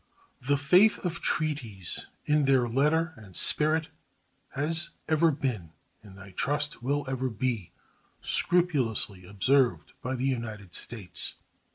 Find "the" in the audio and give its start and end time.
0.41-0.57, 10.15-10.25